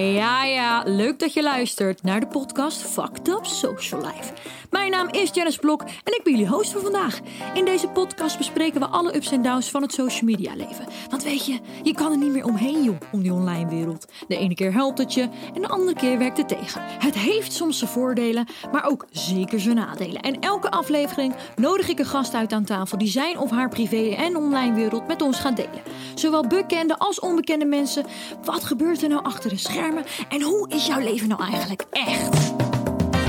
Ja, 0.00 0.44
ja, 0.44 0.82
leuk 0.86 1.18
dat 1.18 1.32
je 1.32 1.42
luistert 1.42 2.02
naar 2.02 2.20
de 2.20 2.26
podcast 2.26 2.82
Fucked 2.82 3.28
Up 3.28 3.46
Social 3.46 4.00
Life. 4.00 4.32
Mijn 4.70 4.90
naam 4.90 5.08
is 5.08 5.30
Janice 5.32 5.58
Blok 5.58 5.82
en 5.82 6.14
ik 6.14 6.20
ben 6.24 6.32
jullie 6.32 6.48
host 6.48 6.72
voor 6.72 6.80
vandaag. 6.80 7.20
In 7.54 7.64
deze 7.64 7.88
podcast 7.88 8.38
bespreken 8.38 8.80
we 8.80 8.86
alle 8.86 9.16
ups 9.16 9.32
en 9.32 9.42
downs 9.42 9.70
van 9.70 9.82
het 9.82 9.92
social 9.92 10.30
media 10.30 10.54
leven. 10.54 10.86
Want 11.10 11.22
weet 11.22 11.46
je, 11.46 11.58
je 11.82 11.94
kan 11.94 12.12
er 12.12 12.18
niet 12.18 12.32
meer 12.32 12.44
omheen 12.44 12.82
joh, 12.82 12.96
om 13.12 13.22
die 13.22 13.32
online 13.32 13.68
wereld. 13.68 14.06
De 14.28 14.36
ene 14.36 14.54
keer 14.54 14.72
helpt 14.72 14.98
het 14.98 15.14
je 15.14 15.28
en 15.54 15.60
de 15.60 15.68
andere 15.68 15.96
keer 15.96 16.18
werkt 16.18 16.38
het 16.38 16.48
tegen. 16.48 16.82
Het 16.82 17.14
heeft 17.14 17.52
soms 17.52 17.78
zijn 17.78 17.90
voordelen, 17.90 18.46
maar 18.72 18.86
ook 18.90 19.06
zeker 19.10 19.60
zijn 19.60 19.76
nadelen. 19.76 20.22
En 20.22 20.40
elke 20.40 20.70
aflevering 20.70 21.34
nodig 21.56 21.88
ik 21.88 21.98
een 21.98 22.04
gast 22.04 22.34
uit 22.34 22.52
aan 22.52 22.64
tafel 22.64 22.98
die 22.98 23.08
zijn 23.08 23.38
of 23.38 23.50
haar 23.50 23.68
privé 23.68 24.14
en 24.14 24.36
online 24.36 24.74
wereld 24.74 25.06
met 25.06 25.22
ons 25.22 25.38
gaat 25.40 25.56
delen. 25.56 25.82
Zowel 26.14 26.46
bekende 26.46 26.98
als 26.98 27.20
onbekende 27.20 27.64
mensen. 27.64 28.06
Wat 28.44 28.64
gebeurt 28.64 29.02
er 29.02 29.08
nou 29.08 29.24
achter 29.24 29.50
de 29.50 29.56
schermen 29.56 29.80
en 30.28 30.42
hoe 30.42 30.68
is 30.68 30.86
jouw 30.86 31.00
leven 31.00 31.28
nou 31.28 31.42
eigenlijk 31.42 31.86
echt? 31.90 32.36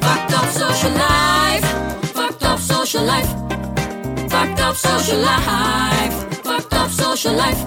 Fucked 0.00 0.34
up 0.34 0.48
social 0.50 0.92
life. 0.92 1.66
Fucked 2.02 2.42
up 2.42 2.58
social 2.58 3.04
life. 3.04 3.28
Fucked 4.28 4.60
up 4.60 4.74
social 4.74 5.18
life. 5.18 6.26
Fucked 6.42 6.72
up 6.72 6.90
social 6.90 7.34
life 7.34 7.63